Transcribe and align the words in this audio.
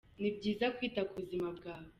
Nibyiza 0.21 0.65
kwita 0.75 1.01
kubuzima 1.09 1.47
bwawe. 1.57 1.89